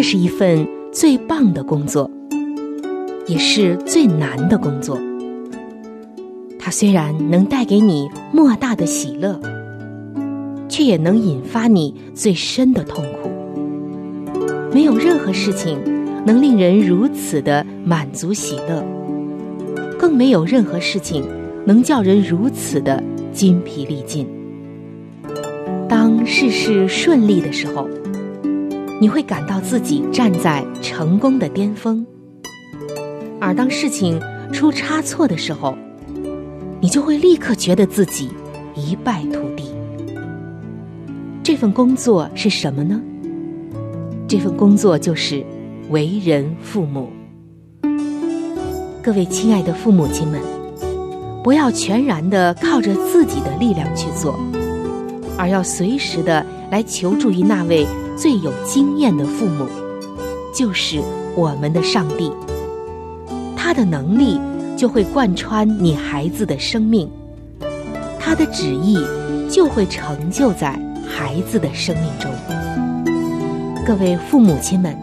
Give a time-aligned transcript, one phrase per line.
[0.00, 2.10] 这是一份最棒的工作，
[3.26, 4.98] 也是最难的工作。
[6.58, 9.38] 它虽然能带给你莫大的喜乐，
[10.70, 13.30] 却也能引发你最深的痛苦。
[14.72, 15.78] 没有任何事情
[16.24, 18.82] 能令人如此的满足喜乐，
[19.98, 21.22] 更没有任何事情
[21.66, 24.26] 能叫人如此的筋疲力尽。
[25.86, 27.86] 当事事顺利的时候。
[29.00, 32.04] 你会感到自己站在成功的巅峰，
[33.40, 34.20] 而当事情
[34.52, 35.74] 出差错的时候，
[36.80, 38.28] 你就会立刻觉得自己
[38.74, 39.74] 一败涂地。
[41.42, 43.00] 这份工作是什么呢？
[44.28, 45.42] 这份工作就是
[45.88, 47.08] 为人父母。
[49.02, 50.38] 各位亲爱的父母亲们，
[51.42, 54.38] 不要全然的靠着自己的力量去做，
[55.38, 57.86] 而要随时的来求助于那位。
[58.20, 59.66] 最有经验的父母，
[60.52, 61.00] 就是
[61.34, 62.30] 我们的上帝。
[63.56, 64.38] 他的能力
[64.76, 67.10] 就会贯穿你孩子的生命，
[68.18, 68.98] 他的旨意
[69.48, 72.30] 就会成就在孩子的生命中。
[73.86, 74.94] 各位父母亲们，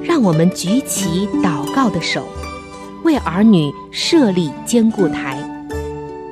[0.00, 2.22] 让我们举起祷告的手，
[3.02, 5.36] 为儿女设立坚固台，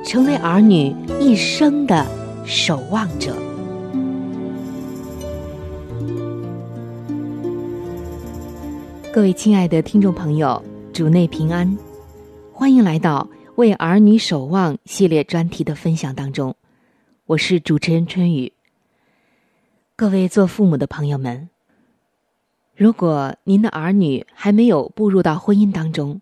[0.05, 2.05] 成为儿女一生的
[2.45, 3.35] 守望者。
[9.19, 10.63] 各位亲爱的听众朋友，
[10.93, 11.77] 主内平安，
[12.53, 16.55] 欢迎来到为儿女守望系列专题的分享当中。
[17.25, 18.53] 我是主持人春雨。
[19.97, 21.49] 各位做父母的朋友们，
[22.77, 26.21] 如果您的儿女还没有步入到婚姻当中，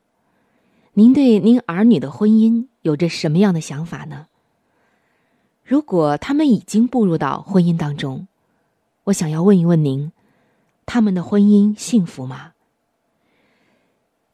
[0.94, 4.26] 您对您儿女的婚姻有着什么样的想法呢？
[5.64, 8.28] 如果他们已经步入到婚姻当中，
[9.04, 10.12] 我想要问一问您，
[10.88, 12.54] 他们的婚姻幸福吗？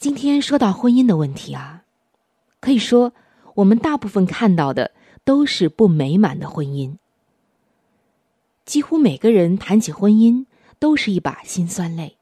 [0.04, 1.86] 今天说到婚姻的问题啊，
[2.60, 3.14] 可以说
[3.56, 4.92] 我们大部分看到的
[5.24, 6.98] 都是不美满的婚姻。
[8.66, 10.46] 几乎每个人谈起婚姻
[10.78, 12.18] 都是一把辛酸泪。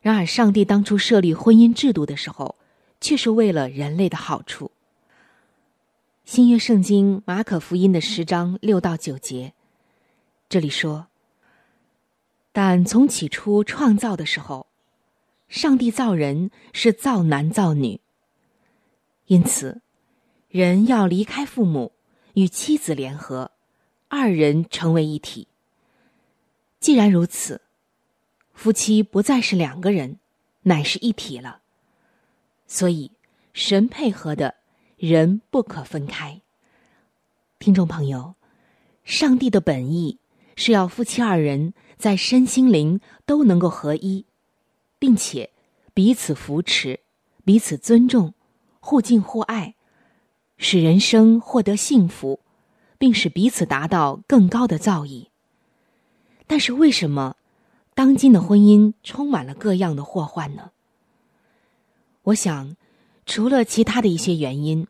[0.00, 2.54] 然而，上帝当初设立婚姻制度的时候，
[3.00, 4.70] 却是为了人类的好处。
[6.24, 9.52] 新约圣经马可福音的十章六到九节，
[10.48, 11.08] 这里说
[12.52, 14.68] ：“但从起初创造的时候。”
[15.50, 18.00] 上帝造人是造男造女，
[19.26, 19.82] 因此，
[20.48, 21.90] 人要离开父母，
[22.34, 23.50] 与妻子联合，
[24.06, 25.48] 二人成为一体。
[26.78, 27.60] 既然如此，
[28.54, 30.20] 夫妻不再是两个人，
[30.62, 31.62] 乃是一体了。
[32.68, 33.10] 所以，
[33.52, 34.54] 神配合的
[34.96, 36.40] 人不可分开。
[37.58, 38.36] 听众朋友，
[39.02, 40.20] 上帝的本意
[40.54, 44.24] 是要夫妻二人在身心灵都能够合一。
[45.00, 45.50] 并且
[45.92, 47.00] 彼此扶持、
[47.44, 48.34] 彼此尊重、
[48.78, 49.74] 互敬互爱，
[50.58, 52.38] 使人生获得幸福，
[52.98, 55.26] 并使彼此达到更高的造诣。
[56.46, 57.36] 但是，为什么
[57.94, 60.70] 当今的婚姻充满了各样的祸患呢？
[62.24, 62.76] 我想，
[63.24, 64.86] 除了其他的一些原因，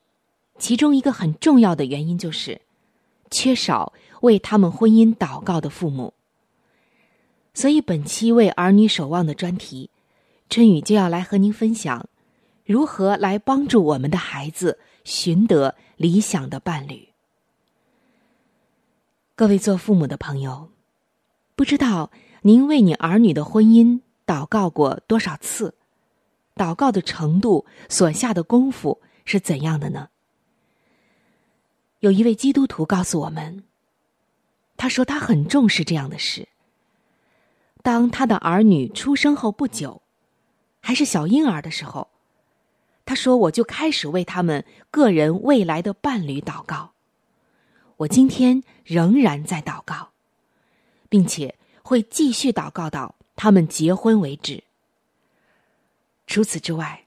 [0.58, 2.60] 其中一个很重要的原因就是
[3.30, 3.92] 缺少
[4.22, 6.14] 为他们婚姻祷告的父母。
[7.52, 9.90] 所以，本期为儿女守望的专题，
[10.50, 12.08] 春雨就要来和您分享
[12.66, 17.10] 如何来帮助我们的孩子寻得理想的伴侣。
[19.36, 20.70] 各位做父母的朋友，
[21.54, 22.10] 不知道
[22.42, 25.76] 您为你儿女的婚姻祷告过多少次？
[26.56, 30.08] 祷告的程度所下的功夫是怎样的呢？
[32.00, 33.62] 有一位基督徒告诉我们，
[34.76, 36.48] 他说他很重视这样的事。
[37.82, 39.99] 当他的儿女出生后不久，
[40.80, 42.08] 还是小婴儿的时候，
[43.04, 46.92] 他说：“我就开始为他们个人未来的伴侣祷告。
[47.98, 50.10] 我今天仍然在祷告，
[51.08, 54.64] 并且会继续祷告到他们结婚为止。
[56.26, 57.06] 除此之外，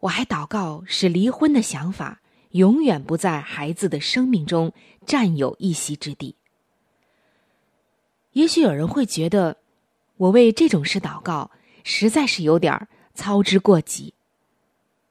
[0.00, 2.20] 我还祷告使离婚的想法
[2.50, 4.72] 永远不在孩子的生命中
[5.04, 6.36] 占有一席之地。
[8.32, 9.58] 也许有人会觉得。”
[10.18, 11.50] 我为这种事祷告，
[11.84, 14.14] 实在是有点操之过急。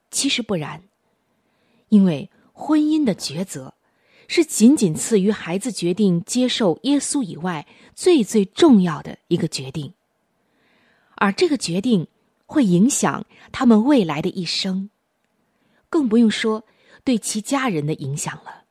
[0.09, 0.83] 其实不然，
[1.89, 3.73] 因为婚姻的抉择，
[4.27, 9.93] 是仅仅次于孩子决定接受耶稣以外最最重要的一个决定，
[11.15, 12.07] 而这个决定
[12.45, 14.89] 会影响他们未来的一生，
[15.89, 16.65] 更不用说
[17.03, 18.63] 对其家人的影响了。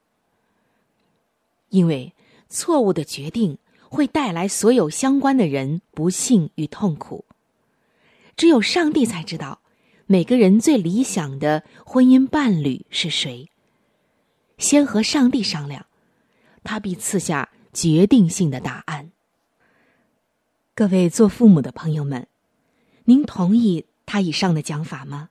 [1.69, 2.12] 因为
[2.49, 3.58] 错误的决定。
[3.93, 7.25] 会带来所有相关的人不幸与痛苦。
[8.40, 9.60] 只有上帝才知道
[10.06, 13.50] 每个人最理想的婚姻伴侣是谁。
[14.56, 15.84] 先和上帝商量，
[16.64, 19.10] 他必赐下决定性的答案。
[20.75, 22.28] 各位做父母的朋友们，
[23.04, 25.28] 您同意他以上的讲法吗？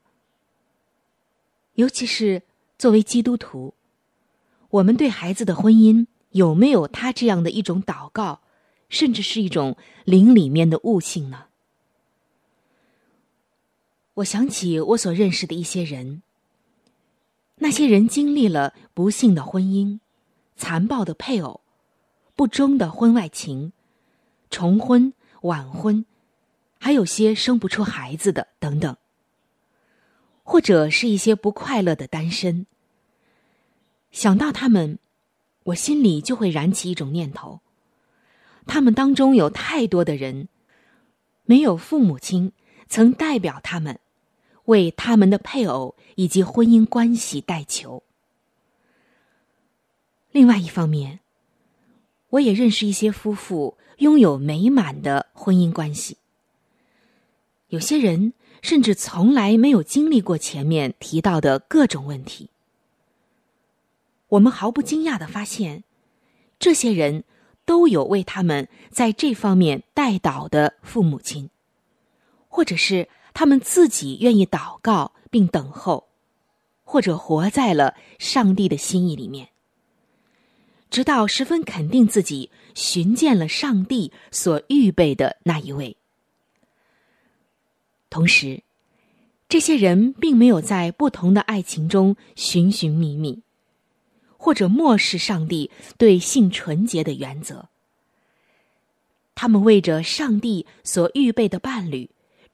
[1.74, 2.44] 尤其是
[2.78, 3.74] 作为基督徒，
[4.70, 8.42] 我们对孩子的婚姻有没有他这样的一种祷告？
[8.88, 11.48] 甚至是一种灵里面的悟性呢。
[14.20, 16.22] 我想起我所认识的一些人，
[17.56, 20.00] 那些人经历了不幸的婚姻、
[20.58, 21.62] 残暴的配偶、
[22.36, 23.72] 不忠的婚外情、
[24.50, 25.14] 重婚、
[25.44, 26.06] 晚婚，
[26.80, 28.98] 还有些生不出孩子的等等，
[30.44, 32.66] 或者是一些不快乐的单身。
[34.12, 35.00] 想到他们，
[35.64, 37.62] 我心里就会燃起一种念头。
[38.66, 40.50] 他们当中有太多的人，
[41.46, 42.52] 没有父母亲
[42.88, 44.00] 曾代表他们，
[44.70, 48.04] 为他们的配偶以及婚姻关系代求。
[50.32, 51.20] 另外一方面，
[52.30, 56.18] 我也认识一些夫妇拥有美满的婚姻关系。
[57.68, 62.50] 有些人甚至从来没有经历过前面提到的各种问题。
[64.30, 65.84] 我们毫不惊讶的发现，
[66.58, 67.24] 这些人。
[67.70, 71.52] 都有为他们在这方面带祷的父母亲，
[72.48, 76.08] 或者是他们自己愿意祷告并等候，
[76.84, 79.50] 或者活在了上帝的心意里面，
[80.90, 85.98] 直到十分肯定自己寻见了上帝所预备的那一位。
[88.10, 88.64] 同时，
[89.48, 93.42] 这些人并没有在不同的爱情中寻寻觅觅。
[94.42, 97.68] 或者漠视上帝对性纯洁的原则，
[99.36, 102.10] 他们为着上帝所预备的伴侣，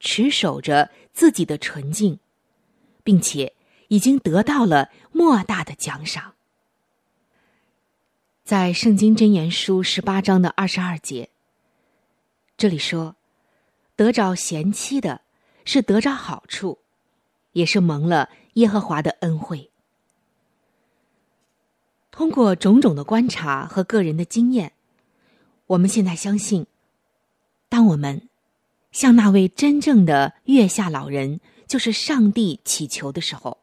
[0.06, 2.20] 持守着自己的纯净，
[3.02, 3.52] 并且
[3.88, 6.34] 已经得到了莫大的奖赏。
[8.44, 11.28] 在圣经箴言书十八章的二十二节，
[12.56, 13.16] 这里说
[13.96, 15.22] ：“得着贤妻的，
[15.64, 16.78] 是得着好处，
[17.54, 19.72] 也是蒙了耶和华的恩惠。”
[22.12, 24.72] 通过种种的观察和个人的经验，
[25.66, 26.68] 我们现在相信，
[27.68, 28.28] 当我们
[28.92, 33.58] 向那位真正的月下老人，就是上帝祈求的时候，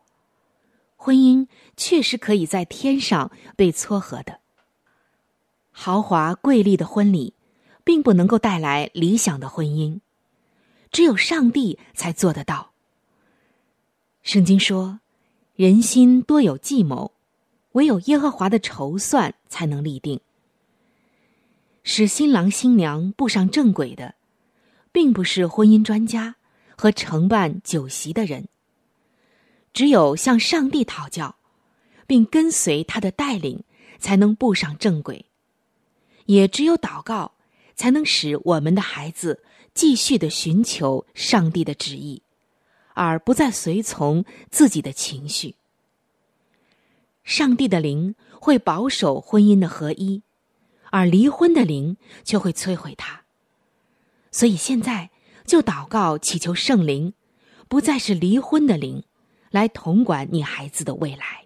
[0.96, 4.40] 婚姻确实可以在天上被撮合的。
[5.72, 7.34] 豪华贵丽的婚礼，
[7.84, 10.00] 并不能够带来理想的婚姻，
[10.92, 12.72] 只有上帝才做得到。
[14.22, 15.00] 圣经说
[15.56, 17.12] ：“人心多有计谋。”
[17.74, 20.22] 唯有耶和华的筹算才能立定，
[21.82, 24.14] 使新郎新娘步上正轨的，
[24.94, 26.38] 并不是婚姻专家
[26.78, 28.48] 和承办酒席的人。
[29.74, 31.36] 只有向上帝讨教，
[32.08, 33.64] 并跟随他的带领，
[34.00, 35.26] 才能步上正轨。
[36.28, 37.34] 也只有祷告，
[37.76, 42.22] 才能使我们的孩子继续的寻求上帝的旨意，
[42.94, 45.56] 而不再随从自己的情绪。
[47.24, 50.22] 上帝的灵会保守婚姻的合一，
[50.92, 53.23] 而离婚的灵却会摧毁它。
[54.34, 55.12] 所以现在
[55.46, 57.14] 就祷告祈求圣灵，
[57.70, 59.04] 不再是离婚的灵，
[59.52, 61.46] 来统管你孩子的未来。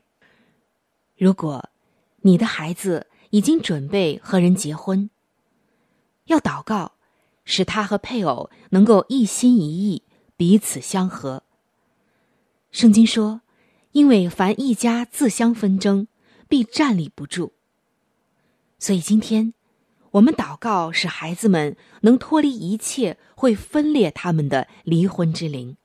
[1.17, 1.70] 如果
[2.22, 5.10] 你的孩子已经准备和人结婚，
[6.25, 6.94] 要祷告，
[7.44, 10.03] 使他和配偶能够一心一意，
[10.38, 11.44] 彼此相合。
[12.72, 13.41] 圣经说
[13.91, 16.08] ：“因为凡一家自相纷争，
[16.48, 17.53] 必站立不住。”
[18.79, 19.53] 所以今天，
[20.17, 25.77] 我们祷告，使孩子们能脱离一切会分裂他们的离婚之灵。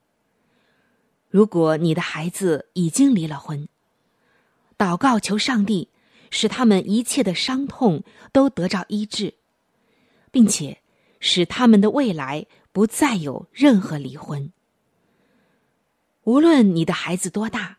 [1.29, 3.69] 如果你的孩子已经离了婚，
[4.79, 5.91] 祷告求上帝，
[6.31, 9.35] 使他们一切的伤痛都得着医治，
[10.31, 10.81] 并且
[11.21, 14.51] 使他们的未来不再有任何离婚。
[16.25, 17.79] 无论你的孩子多大，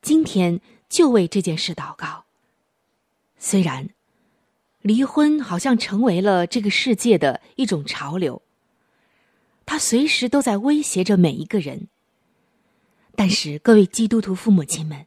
[0.00, 2.24] 今天就为这件事祷告。
[3.38, 3.90] 虽然
[4.84, 8.42] 离婚好像成为了这个世界的一种潮流，
[9.64, 11.88] 它随时都在威胁着每一个人。
[13.16, 15.06] 但是，各位基督徒父母亲们，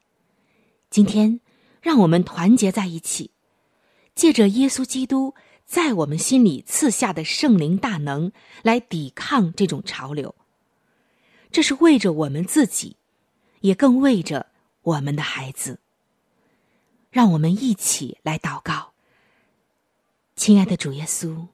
[0.90, 1.42] 今天
[1.80, 3.30] 让我们团结在一起，
[4.16, 8.32] 借着耶稣基督在我们心里赐下的圣灵大能，
[8.64, 10.34] 来抵抗这种潮流。
[11.52, 12.96] 这是为着我们自己，
[13.60, 14.48] 也更为着
[14.82, 15.80] 我们的孩子。
[17.12, 18.94] 让我们一起来祷告，
[20.38, 21.48] 亲爱的主耶稣。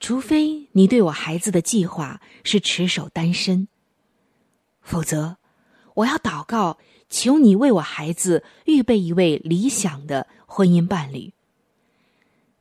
[0.00, 3.68] 除非你对我孩子的计划是持守单身，
[4.80, 5.36] 否则，
[5.92, 6.78] 我要祷告，
[7.10, 11.34] 求你为我孩子预备一位理想的婚姻伴侣。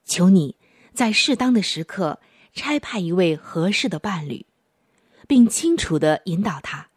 [0.03, 0.57] 求你
[0.93, 2.19] 在适当的时刻
[2.53, 4.45] 差派一位合适的伴侣。
[5.27, 6.87] 并清楚的引导他，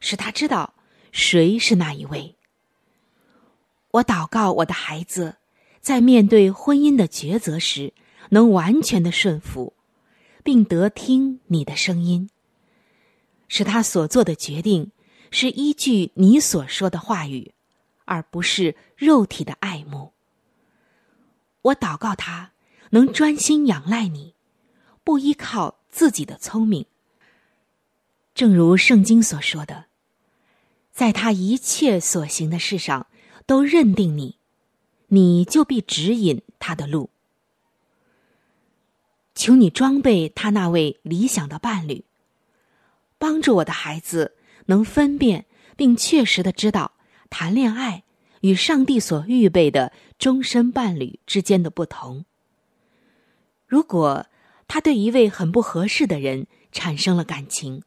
[0.00, 0.74] 使他知道
[1.12, 2.36] 谁是那一位。
[3.92, 5.38] 我祷告我的孩子，
[5.80, 7.92] 在面对婚姻的抉择时，
[8.30, 9.72] 能完全的顺服，
[10.42, 12.28] 并得听你的声音，
[13.48, 14.92] 使他所做的决定
[15.30, 17.52] 是依据你所说的话语，
[18.04, 20.12] 而不是肉体的爱慕。
[21.62, 22.52] 我祷告他
[22.90, 24.34] 能专心仰赖你，
[25.04, 26.86] 不依靠自己的聪明。
[28.34, 29.86] 正如圣经所说的，
[30.92, 33.06] 在他一切所行的事上，
[33.46, 34.37] 都认定你，
[35.08, 37.10] 你就必指引他的路。
[39.34, 42.04] 求你装备他那位理想的伴侣，
[43.18, 44.36] 帮助我的孩子
[44.66, 45.46] 能分辨
[45.76, 46.92] 并确实的知道
[47.30, 48.02] 谈恋爱
[48.40, 52.24] 与上帝所预备的终身伴侣之间的不同。
[53.66, 54.26] 如果
[54.66, 57.82] 他对一位很不合适的人产生了感情，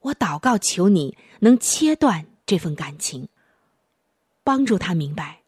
[0.00, 3.28] 我祷告，求你能切断这份感情，
[4.42, 5.43] 帮助他明白，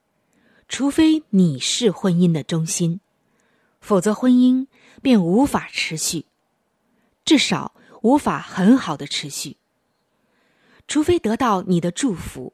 [0.68, 3.00] 除非你是婚姻的中心，
[3.80, 4.66] 否则婚姻
[5.02, 6.26] 便无法持续，
[7.25, 9.56] 至少无法很好的持续。
[10.88, 12.52] 除非得到你的祝福，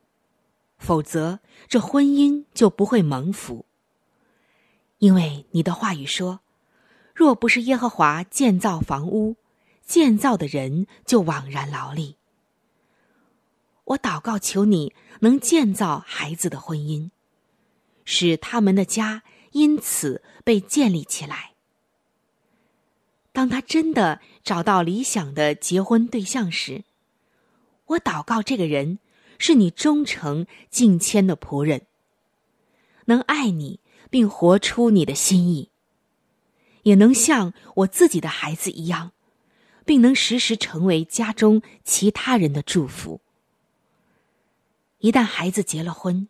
[0.78, 3.66] 否则这婚姻就不会蒙福。
[4.98, 6.40] 因为你的话语说，
[7.14, 9.36] 若不是耶和华建造房屋。
[9.84, 12.16] 建造的人就枉然劳力。
[13.84, 17.10] 我祷告，求你能建造孩子的婚姻，
[18.04, 21.52] 使他们的家因此被建立起来。
[23.32, 26.84] 当他真的找到理想的结婚对象时，
[27.86, 28.98] 我祷告，这个人
[29.38, 31.86] 是你忠诚敬谦的仆人，
[33.06, 33.80] 能爱你
[34.10, 35.70] 并活出你的心意，
[36.82, 39.12] 也能像我自己的孩子一样。
[39.84, 43.20] 并能时时成为家中其他人的祝福。
[44.98, 46.28] 一旦孩子结了婚，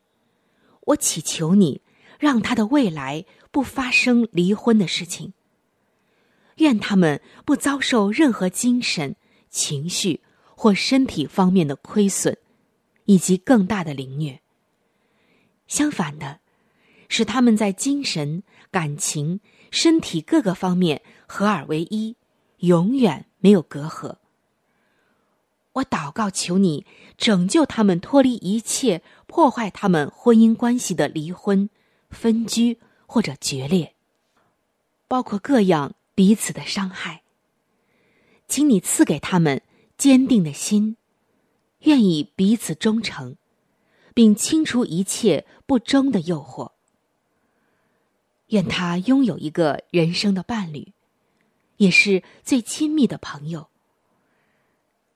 [0.86, 1.80] 我祈求你，
[2.18, 5.32] 让他的未来不发生离婚的事情。
[6.56, 9.16] 愿他们不遭受任何精神、
[9.48, 10.20] 情绪
[10.54, 12.36] 或身体方面的亏损，
[13.06, 14.40] 以及更大的凌虐。
[15.66, 16.40] 相反的，
[17.08, 22.16] 使他们在精神、感情、身体各个方面合二为一，
[22.58, 23.26] 永远。
[23.44, 24.18] 没有隔阂。
[25.74, 26.84] 我祷告，求你
[27.16, 31.70] 拯救他们，脱离一切破坏他们婚姻关系的离婚、
[32.10, 33.94] 分居或者决裂，
[35.08, 37.22] 包括各样彼此的伤害。
[38.46, 39.62] 请你赐给他们
[39.96, 40.96] 坚定的心，
[41.80, 43.36] 愿意彼此忠诚，
[44.12, 46.72] 并清除一切不忠的诱惑。
[48.48, 50.92] 愿他拥有一个人生的伴侣。
[51.78, 53.68] 也是最亲密的朋友。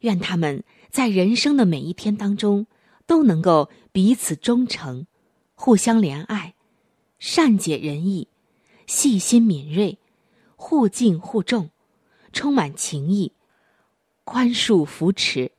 [0.01, 2.67] 愿他们在人生的每一天当中
[3.07, 5.07] 都能够彼此忠诚，
[5.55, 6.55] 互相怜爱，
[7.19, 8.29] 善解人意，
[8.87, 9.99] 细心敏锐，
[10.57, 11.71] 互敬互重，
[12.33, 13.33] 充满情谊，
[14.25, 15.53] 宽恕扶持，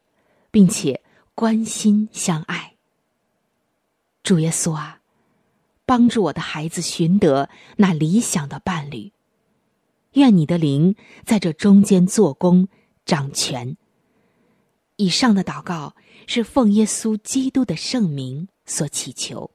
[0.51, 1.01] 并且
[1.33, 2.75] 关心相爱。
[4.23, 5.01] 主耶稣啊，
[5.85, 9.13] 帮助我的孩子寻得那理想的伴侣。
[10.13, 12.67] 愿你的灵在这中间做工
[13.05, 13.77] 掌权。
[14.99, 15.93] 以上的祷告
[16.25, 19.51] 是奉耶稣基督的圣名所祈求，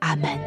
[0.00, 0.38] 阿门。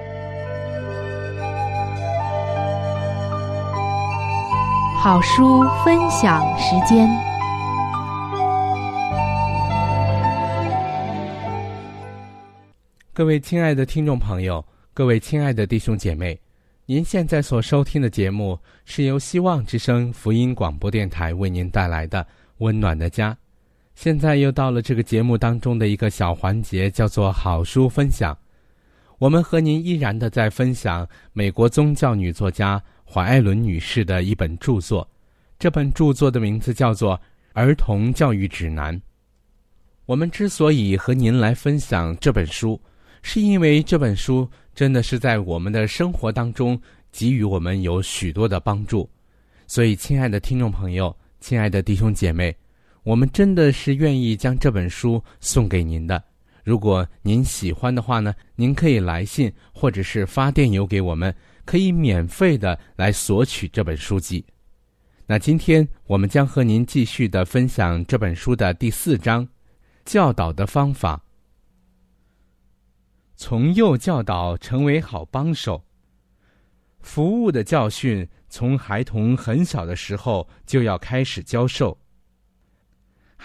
[5.01, 7.09] 好书分享时间，
[13.13, 16.39] 各位亲爱的听众朋友，各位亲爱的弟兄姐妹，
[16.85, 22.23] 您现在所收听的节目是由希望之声福音广播电台为您带来的
[22.59, 23.31] 《温暖的家》。
[23.95, 28.37] 现在又到了这个节目当中的一个小环节，叫做好书分享。
[29.19, 35.07] 我们和您依然的在分享美国宗教女作家怀艾伦女士的一本著作。
[35.57, 37.15] 这本著作的名字叫做
[37.53, 38.93] 《儿童教育指南》。
[40.05, 42.81] 我们之所以和您来分享这本书，
[43.21, 46.77] 是因为这本书真的是在我们的生活当中
[47.11, 49.09] 给予我们有许多的帮助。
[49.65, 52.53] 所以，亲爱的听众朋友，亲爱的弟兄姐妹。
[53.03, 56.23] 我们真的是愿意将这本书送给您的。
[56.63, 64.45] 如果您喜欢的话呢，您可以来信或者是发电邮给我们，可以免费的来索取这本书籍。
[65.25, 69.45] 那今天我们将和您继续的分享这本书的第四章：
[70.05, 71.21] 教导的方法。
[73.35, 75.83] 从幼教导成为好帮手。
[77.01, 81.97] 服务的教训从孩童很小的时候就要开始教授。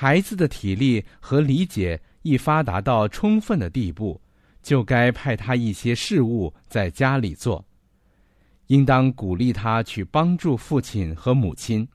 [0.00, 4.22] 孩子的体力和理解一发达到充分的地步，
[4.62, 7.66] 就该派他一些事务在家里做。
[8.68, 11.88] 应当鼓励他去帮助父亲和母亲，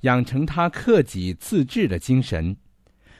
[0.00, 2.54] 养成他克己自治的精神，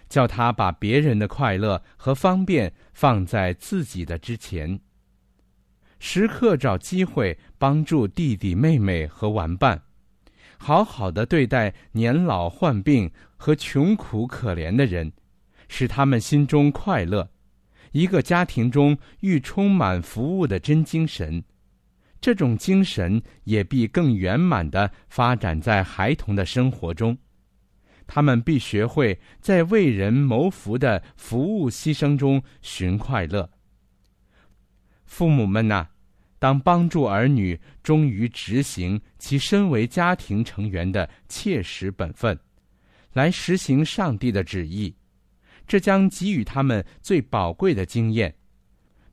[0.06, 4.78] 叫他把别人的快乐和方便放在自己的之前。
[5.98, 9.84] 时刻找机会帮助弟弟妹妹和玩伴。
[10.60, 15.10] 好好的对待年老患病和穷苦可怜的人，
[15.68, 17.30] 使他们心中快乐。
[17.92, 21.42] 一个家庭中欲充满服务的真精神，
[22.20, 27.16] 这种精神也必更圆满的发展在孩童的生活中。
[28.06, 33.50] 他们必学会在为人谋福的服务牺牲中寻快乐。
[35.04, 35.86] 父母们呐！
[36.38, 42.38] 当帮助儿女忠于执行其身为家庭成员的切实本分，
[43.18, 44.94] 来实行上帝的旨意，
[45.66, 48.32] 这将给予他们最宝贵的经验，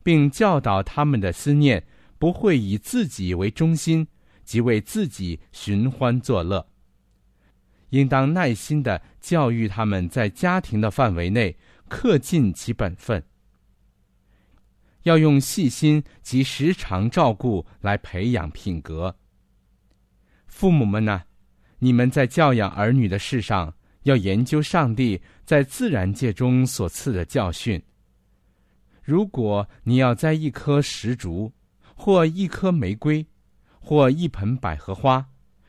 [0.04, 1.84] 并教导他们的思念
[2.20, 4.08] 不会以自己为中心，
[4.44, 6.64] 即为自己寻欢作乐。
[7.90, 11.58] 应当耐心的教育他们，在家庭的范围内
[11.90, 13.24] 恪尽其本分。
[15.02, 19.16] 要用细心及时常照顾来培养品格。
[20.46, 21.24] 父母们呢，
[21.80, 23.74] 你们在教养儿女的事上，
[24.06, 27.82] 要研究上帝在自然界中所赐的教训。
[29.04, 31.52] 如果你要栽一棵石竹，
[31.96, 33.26] 或一棵玫瑰，
[33.80, 35.28] 或一盆百合花，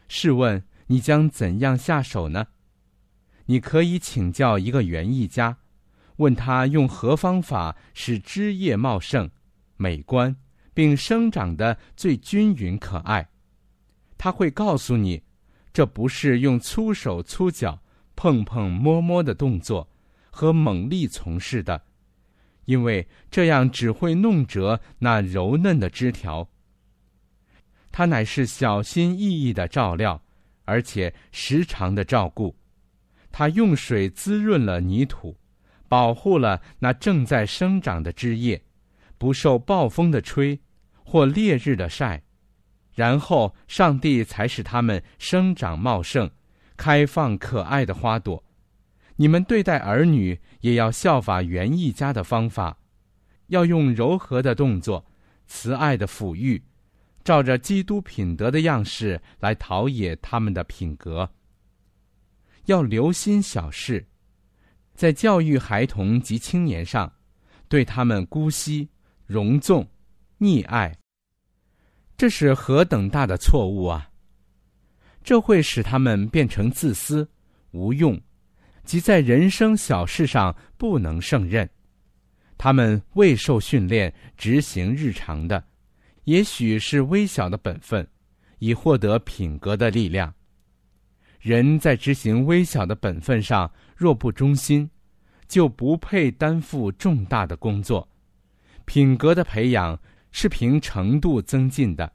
[0.09, 2.47] 试问你将怎样下手呢？
[3.47, 5.57] 你可以请教一个园艺家。
[6.17, 9.31] 问他用何方法使枝叶茂盛、
[9.77, 10.35] 美观，
[10.75, 13.29] 并生长的最均匀可爱？
[14.19, 15.23] 他会告诉你，
[15.73, 17.79] 这不是用粗手粗脚
[18.17, 19.89] 碰碰摸摸的动作
[20.31, 21.81] 和猛力从事的，
[22.65, 26.49] 因为这样只会弄折那柔嫩的枝条。
[27.93, 30.21] 他乃是小心翼翼的照料，
[30.65, 32.57] 而且时常的照顾。
[33.31, 35.37] 他用水滋润了泥土。
[35.89, 38.61] 保护了那正在生长的枝叶，
[39.19, 40.61] 不受暴风的吹
[41.05, 42.21] 或烈日的晒，
[42.93, 46.29] 然后上帝才使它们生长茂盛，
[46.77, 48.43] 开放可爱的花朵。
[49.17, 52.79] 你们对待儿女也要效法园艺家的方法，
[53.49, 55.05] 要用柔和的动作、
[55.47, 56.63] 慈爱的抚育，
[57.25, 61.31] 照着基督品德的样式来陶冶他们的品格。
[62.67, 64.07] 要留心小事。
[64.95, 67.13] 在教育孩童及青年上，
[67.69, 68.89] 对他们姑息、
[69.27, 69.87] 容纵、
[70.41, 70.97] 溺爱，
[72.17, 74.11] 这是何等大的错误啊！
[75.27, 77.29] 这会使他们变成自私、
[77.73, 78.17] 无用，
[78.85, 81.69] 即在人生小事上不能胜任。
[82.57, 85.65] 他们未受训练执行日常的，
[86.27, 88.07] 也许是微小的本分，
[88.61, 90.33] 以获得品格的力量。
[91.41, 94.89] 人在执行微小的本分上若不忠心，
[95.49, 98.09] 就不配担负重大的工作。
[98.85, 102.13] 品格的培养是凭程度增进的。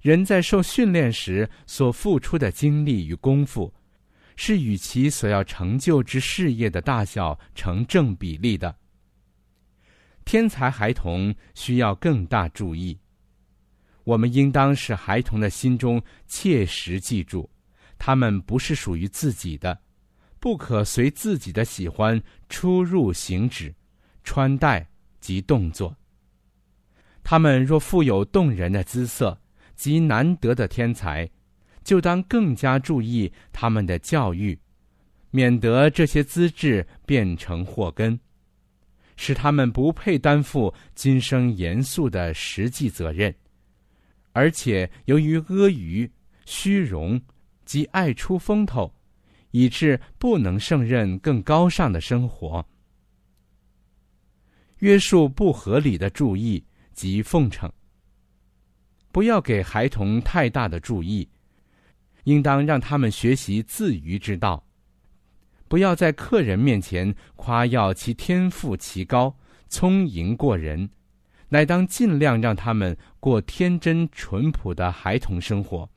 [0.00, 3.72] 人在受训练时所付出的精力与功夫，
[4.36, 8.74] 是与其所要成就之事业的大小成正比例的。
[10.24, 12.98] 天才孩童需要更大注意。
[14.04, 17.48] 我们应当使孩童的心中切实记住。
[17.96, 19.80] 他们不是属于自己的，
[20.38, 23.74] 不可随自己的喜欢出入行止、
[24.24, 24.86] 穿戴
[25.20, 25.96] 及动作。
[27.22, 29.40] 他们若富有动人的姿色
[29.74, 31.28] 及难得的天才，
[31.82, 34.58] 就当更加注意他们的教育，
[35.30, 38.18] 免得这些资质变成祸根，
[39.16, 43.34] 使他们不配担负今生严肃的实际责任，
[44.32, 46.10] 而且由于阿谀、
[46.44, 47.20] 虚荣。
[47.66, 48.94] 及爱出风头，
[49.50, 52.62] 以致不能胜任更高尚的生活。
[54.80, 57.72] 约束不合理的注意及奉承，
[59.14, 61.28] 不要给孩童太大的注意，
[62.24, 64.66] 应当让他们学习自娱之道。
[65.68, 69.32] 不要在客人面前夸耀其天赋奇高、
[69.68, 70.90] 聪颖过人，
[71.48, 75.88] 乃当尽量让他们过天真淳朴的孩童生活。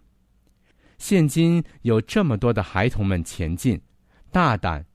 [1.00, 3.82] 现今有这么多的孩童们前进，
[4.32, 4.86] 大胆、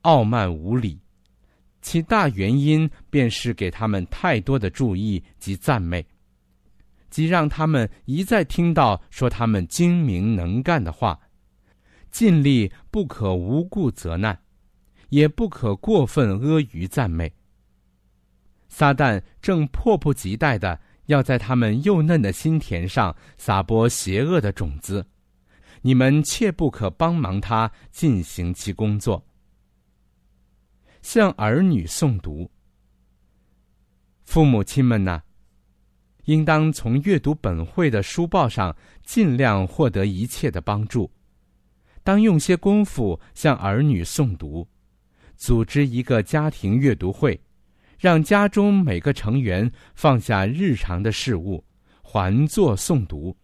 [0.00, 1.00] 傲慢无礼，
[1.80, 6.04] 其大原因便是给他们太多的注意及赞美，
[7.12, 11.20] 即让他们一再听到说他们精明能干的话，
[12.10, 14.40] 尽力不可无故责难，
[15.10, 17.30] 也不可过分阿谀赞美。
[18.70, 25.06] 撒旦正迫不及待的要在他们幼嫩的心田上撒播邪恶的种子。
[25.82, 29.22] 你们切不可帮忙他进行其工作。
[31.02, 32.50] 向儿女诵读，
[34.24, 35.22] 父母亲们呢，
[36.24, 41.10] 应当从阅读本会的书报上尽量获得一切的帮助。
[42.04, 44.66] 当用些功夫向儿女诵读，
[45.36, 47.40] 组织一个家庭阅读会，
[47.98, 51.64] 让家中每个成员放下日常的事务，
[52.02, 53.36] 还坐诵读。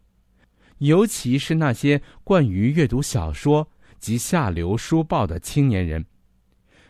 [0.79, 6.05] 尤其是那些惯于阅读小说及下流书报的青年人，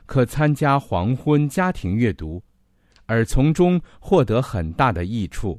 [0.05, 2.42] 可参加黄昏家庭阅读，
[3.07, 5.59] 而从中获得很大的益处。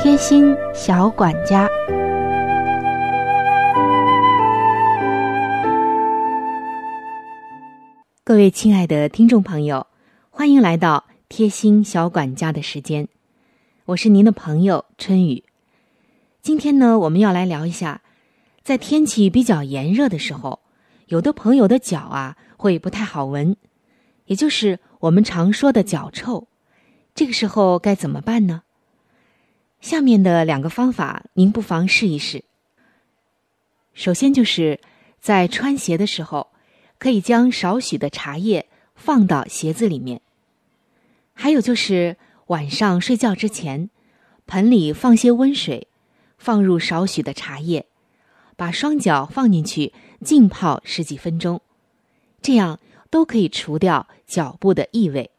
[0.00, 1.68] 贴心小管家。
[8.22, 9.88] 各位亲爱的听众朋友，
[10.30, 13.08] 欢迎来到贴心小管家的时间，
[13.86, 15.42] 我是您的朋友春雨。
[16.42, 18.02] 今天呢，我们要来聊一下，
[18.62, 20.60] 在天气比较炎热的时候，
[21.06, 23.56] 有的朋友的脚啊会不太好闻，
[24.26, 26.46] 也就是我们常说的脚臭。
[27.16, 28.62] 这个时候该怎么办呢？
[29.80, 32.44] 下面的两个方法，您不妨试一试。
[33.94, 34.80] 首先就是
[35.20, 36.48] 在穿鞋的时候。
[37.00, 40.20] 可以将少许的茶叶放到鞋子里面。
[41.32, 42.16] 还有就是
[42.48, 43.88] 晚上睡觉之前，
[44.46, 45.86] 盆里放些温水，
[46.38, 47.86] 放入少许的茶叶，
[48.56, 49.92] 把双脚放进去
[50.24, 51.60] 浸泡十几分钟，
[52.42, 55.30] 这样都可以除掉脚部的异味。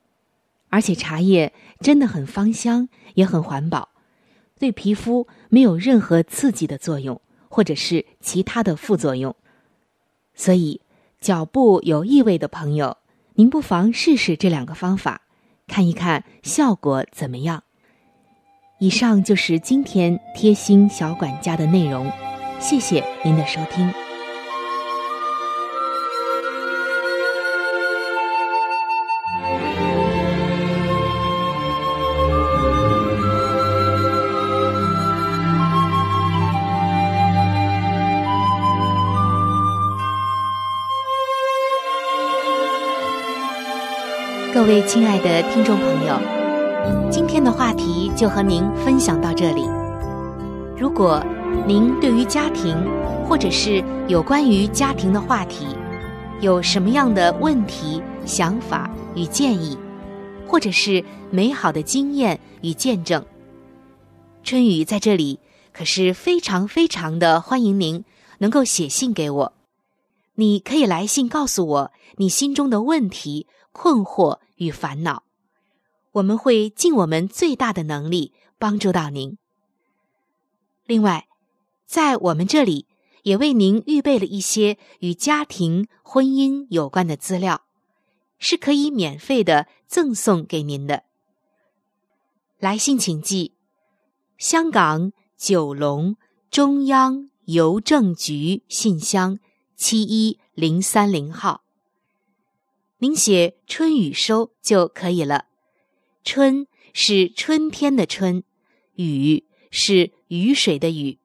[0.70, 3.90] 而且茶叶真的很芳香，也很环保，
[4.60, 9.36] 对皮肤没有任何刺激的作用，或者是其他的副作用。
[10.36, 10.82] 所以。
[11.22, 12.96] 脚部有异味的朋友，
[13.34, 15.24] 您不妨试试这两个方法，
[15.68, 17.62] 看一看效果怎么样。
[18.80, 22.10] 以上就是今天贴心小管家的内容，
[22.58, 24.09] 谢谢您的收听。
[44.70, 49.64] 各位亲爱的听众朋友，今天的话题就和您分享到这里。
[50.78, 51.26] 如果
[51.66, 52.78] 您对于家庭，
[53.28, 55.66] 或者是有关于家庭的话题，
[56.40, 59.76] 有什么样的问题、想法与建议，
[60.46, 63.26] 或者是美好的经验与见证，
[64.44, 65.40] 春雨在这里
[65.74, 68.06] 可是非常非常的欢迎您
[68.38, 69.54] 能够写信给我。
[70.36, 74.40] 你可以来信告诉我你心中的问题、困惑。
[74.60, 75.24] 与烦恼，
[76.12, 79.38] 我们会尽我们最大的能力帮助到您。
[80.86, 81.30] 另外，
[81.86, 82.88] 在我们这里
[83.24, 87.62] 也为您预备了一些与家庭、婚姻有关的资料，
[88.38, 91.04] 是可以免费的赠送给您的。
[92.58, 93.54] 来信请寄：
[94.38, 96.18] 香港九龙
[96.52, 99.40] 中央邮政局信箱
[99.78, 101.64] 七一零三零号。
[103.02, 105.46] 您写“春雨收”就可以了。
[106.24, 108.44] 春是春天的春，
[108.96, 111.18] 雨是雨水的雨。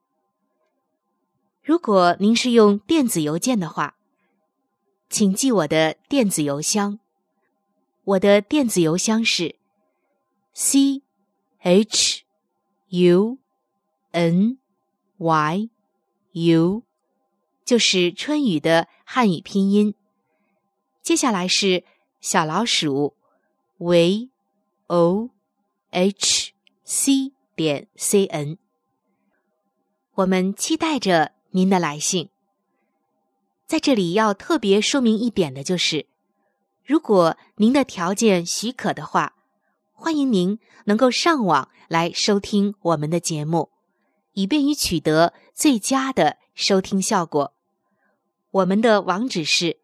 [1.64, 3.96] 如果您是用电子邮件的话，
[5.08, 7.00] 请记我的电子邮箱。
[8.04, 9.56] 我的电子邮箱是
[10.52, 11.02] c
[11.58, 12.22] h
[12.90, 13.38] u
[14.12, 14.58] n
[15.16, 15.70] y
[16.32, 16.82] u，
[17.64, 19.94] 就是春雨的汉语拼音。
[21.04, 21.84] 接下来是
[22.22, 23.14] 小老鼠
[23.76, 24.30] v
[24.86, 25.28] o
[25.90, 28.56] h c 点 c n，
[30.14, 32.30] 我们期待着您的来信。
[33.66, 36.06] 在这里要特别说明一点的就是，
[36.82, 39.34] 如果您的条件许可的话，
[39.92, 43.68] 欢迎您能够上网来收听我们的节目，
[44.32, 47.52] 以便于取得最佳的收听效果。
[48.50, 49.84] 我们的网址是。